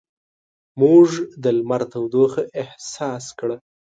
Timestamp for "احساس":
2.61-3.25